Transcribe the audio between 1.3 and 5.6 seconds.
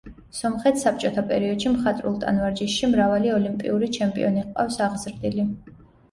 პერიოდში, მხატვრულ ტანვარჯიშში, მრავალი ოლიმპიური ჩემპიონი ჰყავს აღზრდილი.